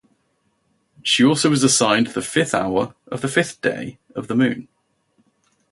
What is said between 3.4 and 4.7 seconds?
day of the moon.